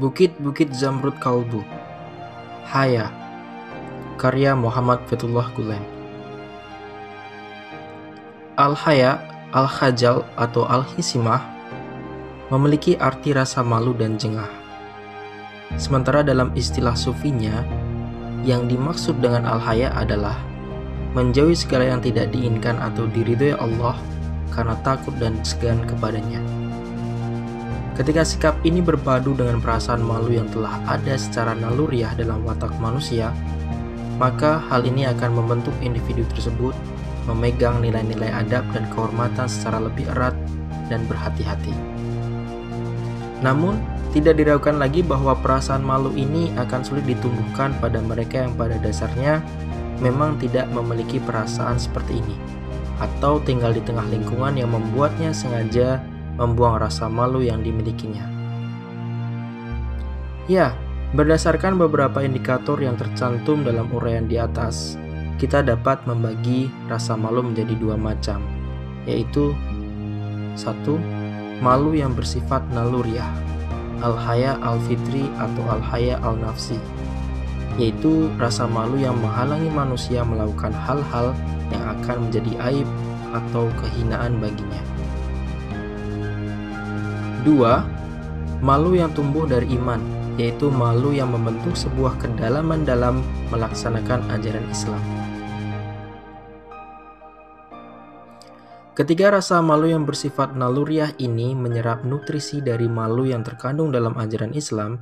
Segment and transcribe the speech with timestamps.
[0.00, 1.60] Bukit-Bukit Zamrud Kalbu
[2.64, 3.12] Haya
[4.16, 5.84] Karya Muhammad Fetullah Gulen
[8.56, 9.20] Al-Haya,
[9.52, 11.44] Al-Khajal atau Al-Hisimah
[12.48, 14.48] memiliki arti rasa malu dan jengah.
[15.76, 17.60] Sementara dalam istilah sufinya,
[18.40, 20.36] yang dimaksud dengan Al-Haya adalah
[21.12, 24.00] menjauhi segala yang tidak diinginkan atau diridhoi Allah
[24.48, 26.59] karena takut dan segan kepadanya.
[28.00, 33.28] Ketika sikap ini berpadu dengan perasaan malu yang telah ada secara naluriah dalam watak manusia,
[34.16, 36.72] maka hal ini akan membentuk individu tersebut
[37.28, 40.32] memegang nilai-nilai adab dan kehormatan secara lebih erat
[40.88, 41.76] dan berhati-hati.
[43.44, 43.76] Namun,
[44.16, 49.44] tidak diragukan lagi bahwa perasaan malu ini akan sulit ditumbuhkan pada mereka yang pada dasarnya
[50.00, 52.40] memang tidak memiliki perasaan seperti ini,
[52.96, 56.00] atau tinggal di tengah lingkungan yang membuatnya sengaja
[56.40, 58.24] membuang rasa malu yang dimilikinya.
[60.48, 60.72] Ya,
[61.12, 64.96] berdasarkan beberapa indikator yang tercantum dalam uraian di atas,
[65.36, 68.40] kita dapat membagi rasa malu menjadi dua macam,
[69.04, 69.52] yaitu
[70.56, 70.98] satu,
[71.60, 73.28] malu yang bersifat naluriah,
[74.00, 76.80] al-haya al-fitri atau al-haya al-nafsi,
[77.76, 81.36] yaitu rasa malu yang menghalangi manusia melakukan hal-hal
[81.70, 82.88] yang akan menjadi aib
[83.30, 84.89] atau kehinaan baginya.
[87.40, 87.80] Dua,
[88.60, 89.96] malu yang tumbuh dari iman,
[90.36, 95.00] yaitu malu yang membentuk sebuah kedalaman dalam melaksanakan ajaran Islam.
[98.92, 104.52] Ketika rasa malu yang bersifat naluriah ini menyerap nutrisi dari malu yang terkandung dalam ajaran
[104.52, 105.00] Islam,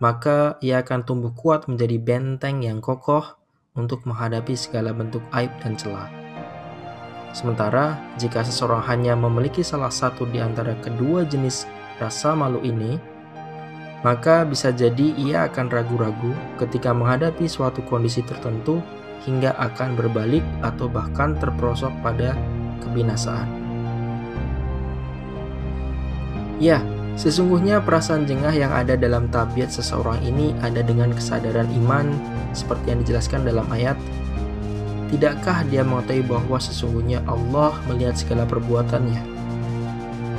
[0.00, 3.36] maka ia akan tumbuh kuat menjadi benteng yang kokoh
[3.76, 6.23] untuk menghadapi segala bentuk aib dan celah.
[7.34, 11.66] Sementara, jika seseorang hanya memiliki salah satu di antara kedua jenis
[11.98, 12.94] rasa malu ini,
[14.06, 16.30] maka bisa jadi ia akan ragu-ragu
[16.62, 18.78] ketika menghadapi suatu kondisi tertentu
[19.26, 22.38] hingga akan berbalik atau bahkan terperosok pada
[22.86, 23.50] kebinasaan.
[26.62, 26.78] Ya,
[27.18, 32.14] sesungguhnya perasaan jengah yang ada dalam tabiat seseorang ini ada dengan kesadaran iman
[32.54, 33.98] seperti yang dijelaskan dalam ayat
[35.14, 39.22] Tidakkah dia mengetahui bahwa sesungguhnya Allah melihat segala perbuatannya?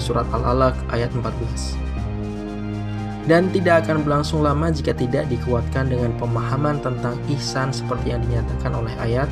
[0.04, 1.88] Surat Al-Alaq ayat 14
[3.26, 8.78] dan tidak akan berlangsung lama jika tidak dikuatkan dengan pemahaman tentang ihsan seperti yang dinyatakan
[8.78, 9.26] oleh ayat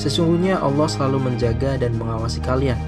[0.00, 2.80] Sesungguhnya Allah selalu menjaga dan mengawasi kalian.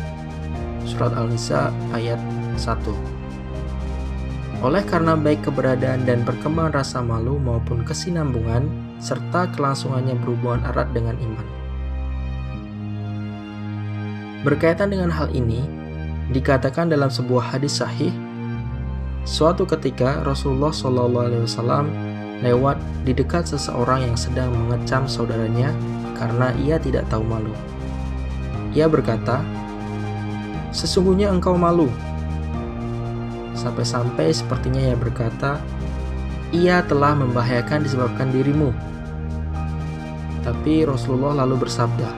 [0.88, 2.16] Surat Al-Nisa ayat
[2.56, 8.64] 1 Oleh karena baik keberadaan dan perkembangan rasa malu maupun kesinambungan
[9.02, 11.46] serta kelangsungannya berhubungan erat dengan iman.
[14.46, 15.66] Berkaitan dengan hal ini,
[16.30, 18.14] dikatakan dalam sebuah hadis sahih,
[19.26, 21.90] suatu ketika Rasulullah SAW
[22.42, 25.74] lewat di dekat seseorang yang sedang mengecam saudaranya
[26.14, 27.54] karena ia tidak tahu malu.
[28.74, 29.42] Ia berkata,
[30.70, 31.90] "Sesungguhnya engkau malu."
[33.58, 35.58] Sampai-sampai sepertinya ia berkata,
[36.54, 38.91] "Ia telah membahayakan disebabkan dirimu."
[40.42, 42.10] Tapi Rasulullah lalu bersabda,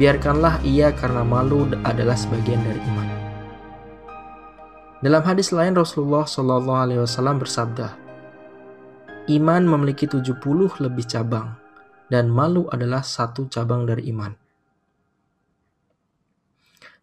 [0.00, 3.08] "Biarkanlah ia karena malu adalah sebagian dari iman."
[5.04, 7.92] Dalam hadis lain Rasulullah Shallallahu Alaihi Wasallam bersabda,
[9.28, 11.60] "Iman memiliki 70 lebih cabang,
[12.08, 14.32] dan malu adalah satu cabang dari iman."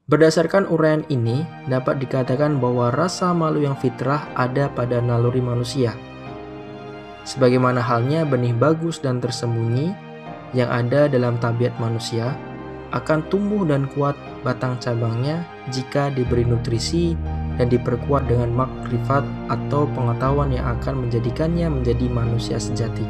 [0.04, 5.96] Berdasarkan uraian ini, dapat dikatakan bahwa rasa malu yang fitrah ada pada naluri manusia,
[7.24, 9.96] Sebagaimana halnya benih bagus dan tersembunyi
[10.52, 12.36] yang ada dalam tabiat manusia,
[12.94, 14.14] akan tumbuh dan kuat
[14.46, 15.42] batang cabangnya
[15.74, 17.18] jika diberi nutrisi
[17.58, 23.06] dan diperkuat dengan makrifat atau pengetahuan yang akan menjadikannya menjadi manusia sejati.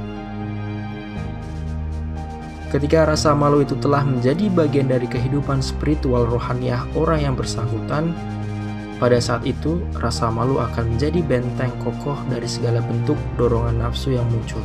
[2.72, 8.18] Ketika rasa malu itu telah menjadi bagian dari kehidupan spiritual rohaniah orang yang bersangkutan,
[9.04, 14.24] pada saat itu, rasa malu akan menjadi benteng kokoh dari segala bentuk dorongan nafsu yang
[14.32, 14.64] muncul.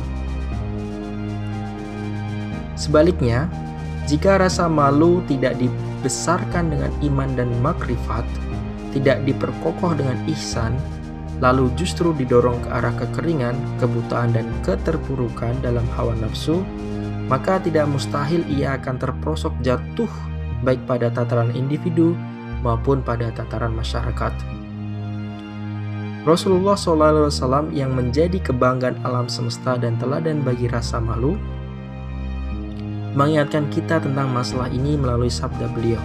[2.79, 3.51] Sebaliknya,
[4.07, 8.23] jika rasa malu tidak dibesarkan dengan iman dan makrifat,
[8.95, 10.79] tidak diperkokoh dengan ihsan,
[11.43, 16.63] lalu justru didorong ke arah kekeringan, kebutaan, dan keterpurukan dalam hawa nafsu,
[17.27, 20.07] maka tidak mustahil ia akan terprosok jatuh
[20.63, 22.15] baik pada tataran individu
[22.61, 24.33] maupun pada tataran masyarakat.
[26.27, 31.39] Rasulullah SAW yang menjadi kebanggaan alam semesta dan teladan bagi rasa malu,
[33.15, 36.01] mengingatkan kita tentang masalah ini melalui sabda beliau.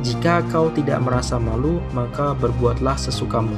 [0.00, 3.52] Jika kau tidak merasa malu, maka berbuatlah sesukamu.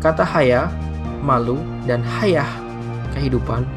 [0.00, 0.72] Kata haya,
[1.20, 2.48] malu, dan hayah,
[3.12, 3.68] kehidupan,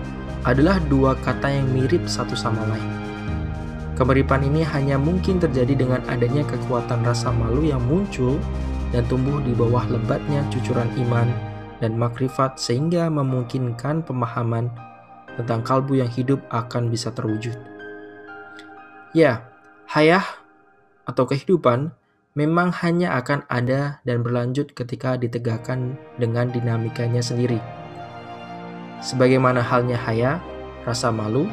[0.47, 2.94] adalah dua kata yang mirip satu sama lain.
[3.95, 8.35] Kemiripan ini hanya mungkin terjadi dengan adanya kekuatan rasa malu yang muncul
[8.91, 11.31] dan tumbuh di bawah lebatnya cucuran iman
[11.79, 14.67] dan makrifat sehingga memungkinkan pemahaman
[15.39, 17.55] tentang kalbu yang hidup akan bisa terwujud.
[19.15, 19.47] Ya,
[19.87, 20.27] hayah
[21.07, 21.95] atau kehidupan
[22.35, 27.63] memang hanya akan ada dan berlanjut ketika ditegakkan dengan dinamikanya sendiri.
[28.99, 30.43] Sebagaimana halnya haya,
[30.83, 31.47] rasa malu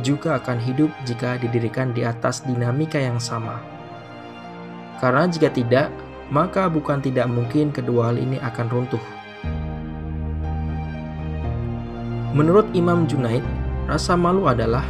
[0.00, 3.58] juga akan hidup jika didirikan di atas dinamika yang sama.
[5.02, 5.88] Karena jika tidak,
[6.30, 9.02] maka bukan tidak mungkin kedua hal ini akan runtuh.
[12.30, 13.42] Menurut Imam Junaid,
[13.90, 14.86] rasa malu adalah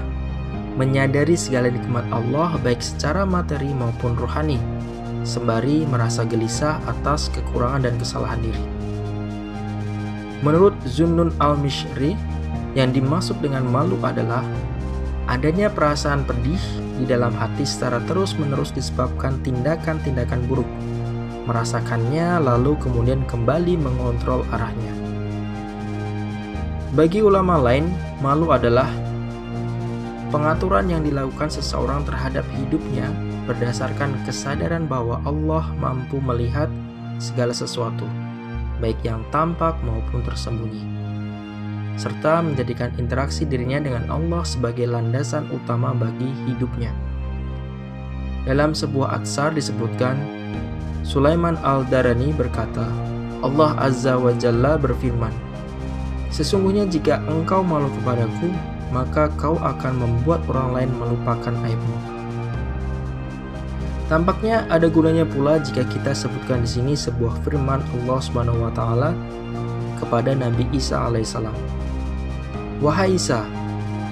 [0.76, 4.60] menyadari segala nikmat Allah baik secara materi maupun rohani,
[5.24, 8.64] sembari merasa gelisah atas kekurangan dan kesalahan diri.
[10.44, 12.16] Menurut Zunnun al-Mishri,
[12.78, 14.44] yang dimaksud dengan malu adalah
[15.30, 16.58] adanya perasaan pedih
[16.98, 20.66] di dalam hati secara terus-menerus disebabkan tindakan-tindakan buruk.
[21.46, 24.90] Merasakannya lalu kemudian kembali mengontrol arahnya.
[26.98, 27.86] Bagi ulama lain,
[28.18, 28.90] malu adalah
[30.34, 33.06] pengaturan yang dilakukan seseorang terhadap hidupnya
[33.46, 36.66] berdasarkan kesadaran bahwa Allah mampu melihat
[37.22, 38.04] segala sesuatu
[38.82, 40.82] baik yang tampak maupun tersembunyi,
[41.98, 46.92] serta menjadikan interaksi dirinya dengan Allah sebagai landasan utama bagi hidupnya.
[48.46, 50.16] Dalam sebuah atsar disebutkan,
[51.04, 52.86] Sulaiman al-Darani berkata,
[53.40, 55.32] Allah Azza wa Jalla berfirman,
[56.30, 58.54] Sesungguhnya jika engkau malu kepadaku,
[58.94, 62.20] maka kau akan membuat orang lain melupakan aibmu.
[64.10, 69.14] Tampaknya ada gunanya pula jika kita sebutkan di sini sebuah firman Allah Subhanahu wa taala
[70.02, 71.79] kepada Nabi Isa alaihissalam.
[72.80, 73.44] Wahai Isa,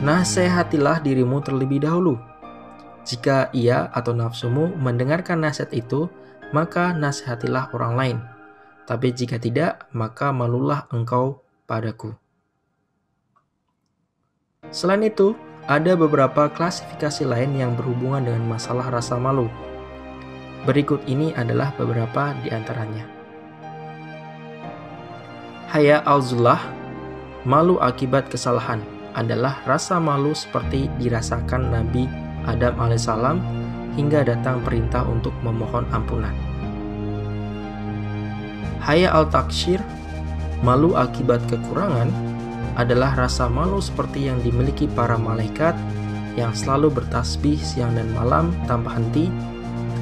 [0.04, 2.20] nasihatilah dirimu terlebih dahulu.
[3.00, 6.12] Jika ia atau nafsumu mendengarkan nasihat itu,
[6.52, 8.18] maka nasihatilah orang lain.
[8.84, 12.12] Tapi jika tidak, maka malulah engkau padaku.
[14.68, 15.32] Selain itu,
[15.64, 19.48] ada beberapa klasifikasi lain yang berhubungan dengan masalah rasa malu.
[20.68, 23.08] Berikut ini adalah beberapa di antaranya.
[25.72, 26.77] Haya al-zullah,
[27.48, 28.84] malu akibat kesalahan,
[29.16, 32.04] adalah rasa malu seperti dirasakan Nabi
[32.44, 33.40] Adam alaihissalam
[33.96, 36.36] hingga datang perintah untuk memohon ampunan.
[38.84, 39.80] Haya al-takshir,
[40.60, 42.12] malu akibat kekurangan,
[42.76, 45.72] adalah rasa malu seperti yang dimiliki para malaikat
[46.36, 49.26] yang selalu bertasbih siang dan malam tanpa henti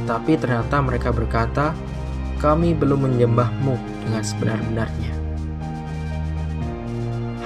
[0.06, 1.74] tapi ternyata mereka berkata,
[2.38, 3.74] kami belum menyembahmu
[4.06, 5.15] dengan sebenar-benarnya.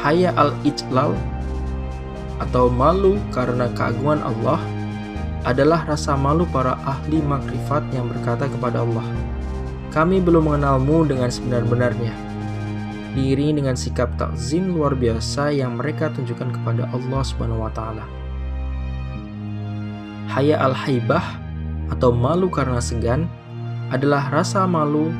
[0.00, 1.12] Haya al-ijlal
[2.41, 4.56] atau malu karena keagungan Allah
[5.44, 9.05] adalah rasa malu para ahli makrifat yang berkata kepada Allah,
[9.93, 12.12] kami belum mengenalmu dengan sebenar-benarnya.
[13.12, 18.05] Diiringi dengan sikap takzim luar biasa yang mereka tunjukkan kepada Allah Subhanahu wa taala.
[20.31, 21.25] Haya al-haibah
[21.91, 23.26] atau malu karena segan
[23.91, 25.11] adalah rasa malu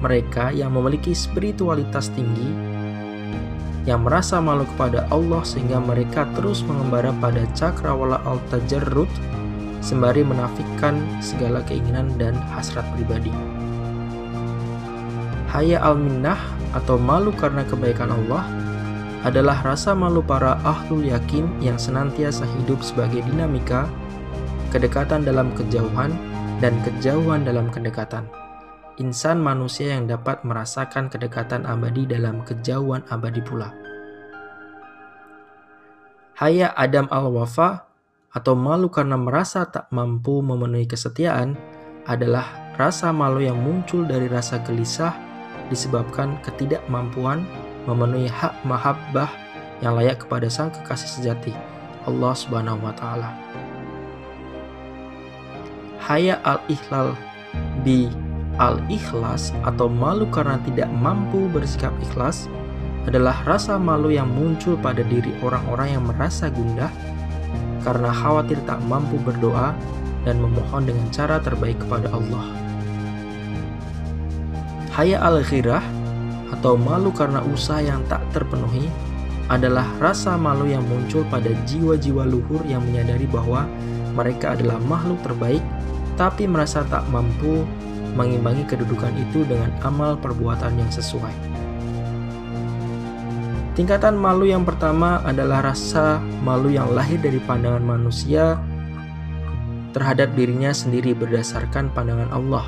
[0.00, 2.67] mereka yang memiliki spiritualitas tinggi
[3.88, 9.08] yang merasa malu kepada Allah sehingga mereka terus mengembara pada cakrawala al-tajarrud
[9.80, 13.32] sembari menafikan segala keinginan dan hasrat pribadi.
[15.48, 16.36] Haya al-minnah
[16.76, 18.44] atau malu karena kebaikan Allah
[19.24, 23.88] adalah rasa malu para ahlul yakin yang senantiasa hidup sebagai dinamika
[24.68, 26.12] kedekatan dalam kejauhan,
[26.58, 28.26] dan kejauhan dalam kedekatan.
[28.98, 33.70] Insan manusia yang dapat merasakan kedekatan abadi dalam kejauhan abadi pula.
[36.34, 37.86] Haya Adam al-Wafa
[38.34, 41.54] atau malu karena merasa tak mampu memenuhi kesetiaan
[42.10, 45.14] adalah rasa malu yang muncul dari rasa gelisah
[45.70, 47.46] disebabkan ketidakmampuan
[47.86, 49.30] memenuhi hak mahabbah
[49.82, 51.52] yang layak kepada sang kekasih sejati
[52.06, 53.30] Allah Subhanahu wa taala
[56.02, 57.12] haya al-ikhlal
[57.84, 58.08] bi
[58.58, 62.50] al-ikhlas atau malu karena tidak mampu bersikap ikhlas
[63.06, 66.92] adalah rasa malu yang muncul pada diri orang-orang yang merasa gundah
[67.86, 69.72] karena khawatir tak mampu berdoa
[70.26, 72.44] dan memohon dengan cara terbaik kepada Allah.
[74.92, 75.80] Haya al-ghirah
[76.52, 78.90] atau malu karena usaha yang tak terpenuhi
[79.48, 83.64] adalah rasa malu yang muncul pada jiwa-jiwa luhur yang menyadari bahwa
[84.12, 85.64] mereka adalah makhluk terbaik
[86.20, 87.64] tapi merasa tak mampu
[88.18, 91.30] mengimbangi kedudukan itu dengan amal perbuatan yang sesuai.
[93.78, 98.58] Tingkatan malu yang pertama adalah rasa malu yang lahir dari pandangan manusia
[99.94, 102.66] terhadap dirinya sendiri berdasarkan pandangan Allah.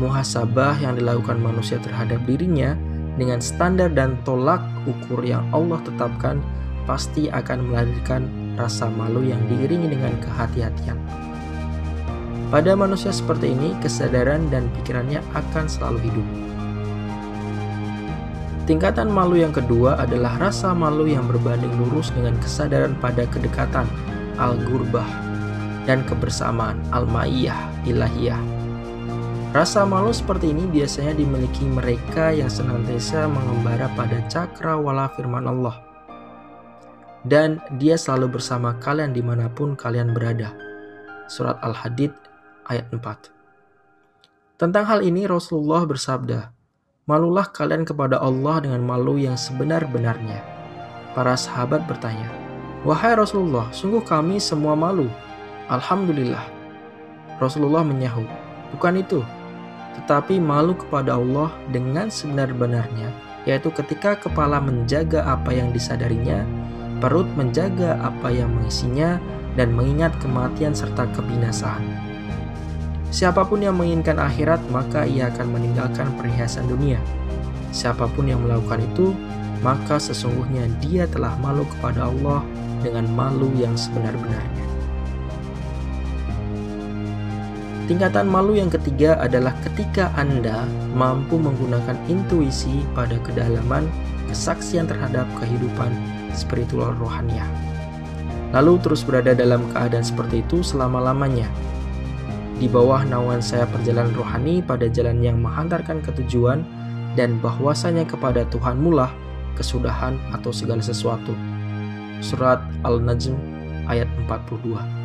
[0.00, 2.72] Muhasabah yang dilakukan manusia terhadap dirinya
[3.20, 6.40] dengan standar dan tolak ukur yang Allah tetapkan
[6.88, 8.24] pasti akan melahirkan
[8.56, 10.96] rasa malu yang diiringi dengan kehati-hatian.
[12.52, 16.26] Pada manusia seperti ini, kesadaran dan pikirannya akan selalu hidup.
[18.68, 23.88] Tingkatan malu yang kedua adalah rasa malu yang berbanding lurus dengan kesadaran pada kedekatan
[24.36, 25.08] al-gurbah
[25.88, 28.38] dan kebersamaan al-ma'iyah ilahiyah.
[29.56, 35.80] Rasa malu seperti ini biasanya dimiliki mereka yang senantiasa mengembara pada cakrawala firman Allah.
[37.24, 40.52] Dan dia selalu bersama kalian di mana pun kalian berada.
[41.32, 42.31] Surat Al-Hadid
[42.68, 46.54] ayat 4 Tentang hal ini Rasulullah bersabda,
[47.02, 50.38] Malulah kalian kepada Allah dengan malu yang sebenar-benarnya.
[51.18, 52.30] Para sahabat bertanya,
[52.86, 55.10] Wahai Rasulullah, sungguh kami semua malu.
[55.66, 56.46] Alhamdulillah.
[57.42, 58.26] Rasulullah menyahut,
[58.74, 59.22] bukan itu,
[59.98, 63.10] tetapi malu kepada Allah dengan sebenar-benarnya,
[63.46, 66.46] yaitu ketika kepala menjaga apa yang disadarinya,
[67.02, 69.18] perut menjaga apa yang mengisinya,
[69.58, 72.11] dan mengingat kematian serta kebinasaan.
[73.12, 76.96] Siapa pun yang menginginkan akhirat, maka ia akan meninggalkan perhiasan dunia.
[77.68, 79.12] Siapa pun yang melakukan itu,
[79.60, 82.40] maka sesungguhnya dia telah malu kepada Allah
[82.80, 84.66] dengan malu yang sebenar-benarnya.
[87.84, 90.64] Tingkatan malu yang ketiga adalah ketika Anda
[90.96, 93.84] mampu menggunakan intuisi pada kedalaman
[94.32, 95.92] kesaksian terhadap kehidupan
[96.32, 97.44] spiritual rohaniah.
[98.56, 101.44] Lalu terus berada dalam keadaan seperti itu selama-lamanya.
[102.58, 106.66] Di bawah naungan saya perjalanan rohani pada jalan yang menghantarkan ketujuan
[107.16, 109.12] dan bahwasanya kepada Tuhan mula
[109.56, 111.36] kesudahan atau segala sesuatu.
[112.24, 113.36] Surat Al-Najm
[113.88, 115.02] ayat 42.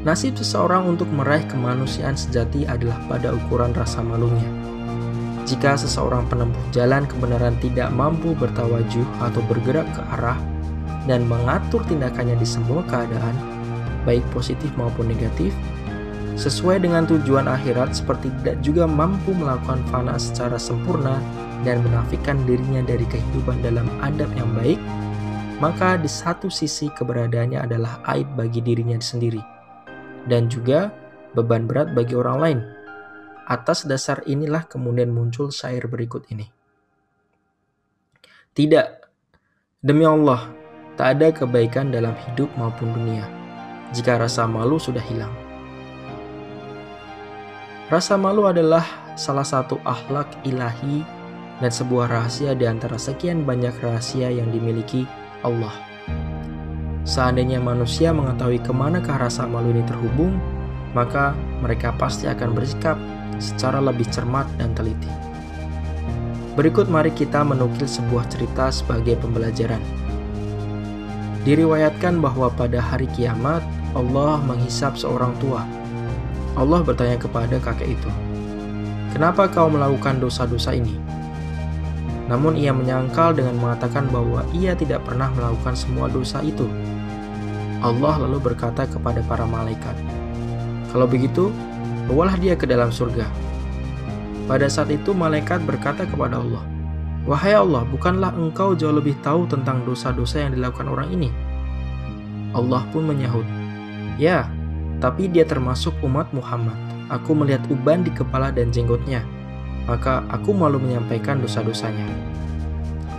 [0.00, 4.48] Nasib seseorang untuk meraih kemanusiaan sejati adalah pada ukuran rasa malunya.
[5.44, 10.40] Jika seseorang penempuh jalan kebenaran tidak mampu bertawajuh atau bergerak ke arah
[11.04, 13.59] dan mengatur tindakannya di semua keadaan,
[14.04, 15.52] baik positif maupun negatif,
[16.40, 21.20] sesuai dengan tujuan akhirat seperti tidak juga mampu melakukan fana secara sempurna
[21.66, 24.80] dan menafikan dirinya dari kehidupan dalam adab yang baik,
[25.60, 29.44] maka di satu sisi keberadaannya adalah aib bagi dirinya sendiri
[30.24, 30.88] dan juga
[31.36, 32.60] beban berat bagi orang lain.
[33.50, 36.46] Atas dasar inilah kemudian muncul syair berikut ini.
[38.54, 38.86] Tidak,
[39.82, 40.48] demi Allah,
[40.94, 43.39] tak ada kebaikan dalam hidup maupun dunia
[43.90, 45.32] jika rasa malu sudah hilang.
[47.90, 48.86] Rasa malu adalah
[49.18, 51.02] salah satu akhlak ilahi
[51.58, 55.04] dan sebuah rahasia di antara sekian banyak rahasia yang dimiliki
[55.42, 55.74] Allah.
[57.02, 60.38] Seandainya manusia mengetahui ke manakah rasa malu ini terhubung,
[60.94, 62.94] maka mereka pasti akan bersikap
[63.42, 65.10] secara lebih cermat dan teliti.
[66.54, 69.80] Berikut mari kita menukil sebuah cerita sebagai pembelajaran.
[71.42, 75.66] Diriwayatkan bahwa pada hari kiamat, Allah menghisap seorang tua.
[76.54, 78.10] Allah bertanya kepada kakek itu,
[79.10, 80.94] "Kenapa kau melakukan dosa-dosa ini?"
[82.30, 86.70] Namun ia menyangkal dengan mengatakan bahwa ia tidak pernah melakukan semua dosa itu.
[87.82, 89.98] Allah lalu berkata kepada para malaikat,
[90.94, 91.50] "Kalau begitu,
[92.06, 93.26] bawalah dia ke dalam surga."
[94.46, 96.62] Pada saat itu malaikat berkata kepada Allah,
[97.26, 101.34] "Wahai Allah, bukanlah engkau jauh lebih tahu tentang dosa-dosa yang dilakukan orang ini?"
[102.54, 103.46] Allah pun menyahut,
[104.18, 104.48] "Ya,
[104.98, 106.74] tapi dia termasuk umat Muhammad.
[107.10, 109.22] Aku melihat uban di kepala dan jenggotnya."
[109.90, 112.06] maka aku malu menyampaikan dosa-dosanya.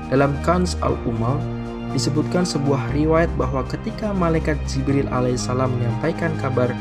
[0.08, 1.36] Dalam Kans al-Umal
[1.92, 6.72] disebutkan sebuah riwayat bahwa ketika malaikat Jibril alaihissalam menyampaikan kabar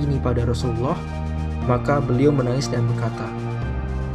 [0.00, 0.96] ini pada Rasulullah,
[1.68, 3.28] maka beliau menangis dan berkata,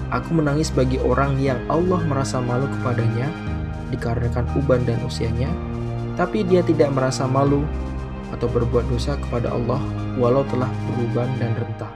[0.10, 3.30] Aku menangis bagi orang yang Allah merasa malu kepadanya
[3.94, 5.50] dikarenakan uban dan usianya,
[6.18, 7.62] tapi dia tidak merasa malu
[8.34, 9.82] atau berbuat dosa kepada Allah
[10.20, 11.94] walau telah beruban dan rentah.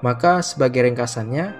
[0.00, 1.52] Maka sebagai ringkasannya,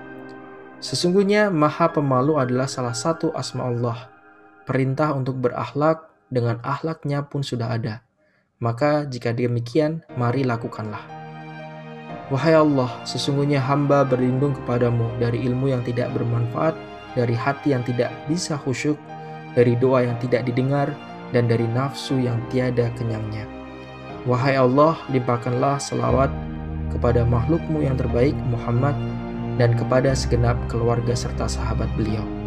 [0.81, 4.09] sesungguhnya Maha Pemalu adalah salah satu asma Allah.
[4.65, 8.01] Perintah untuk berakhlak dengan akhlaknya pun sudah ada.
[8.61, 11.05] Maka jika demikian, mari lakukanlah.
[12.31, 16.79] Wahai Allah, sesungguhnya hamba berlindung kepadamu dari ilmu yang tidak bermanfaat,
[17.19, 18.95] dari hati yang tidak bisa khusyuk,
[19.59, 20.95] dari doa yang tidak didengar,
[21.31, 23.47] dan dari nafsu yang tiada kenyangnya.
[24.29, 26.29] Wahai Allah, limpahkanlah selawat
[26.93, 28.93] kepada makhlukmu yang terbaik Muhammad
[29.57, 32.40] dan kepada segenap keluarga serta sahabat beliau.